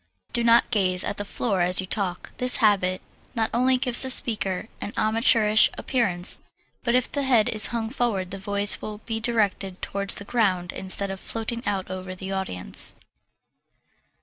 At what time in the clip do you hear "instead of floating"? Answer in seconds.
10.73-11.63